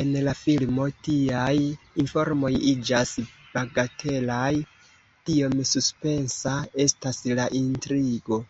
En 0.00 0.12
la 0.26 0.32
filmo 0.42 0.84
tiaj 1.08 1.50
informoj 2.04 2.52
iĝas 2.72 3.12
bagatelaj, 3.58 4.50
tiom 5.28 5.62
suspensa 5.76 6.58
estas 6.88 7.24
la 7.42 7.50
intrigo. 7.64 8.46